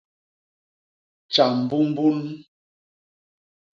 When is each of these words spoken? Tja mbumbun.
Tja 1.31 1.45
mbumbun. 1.59 2.17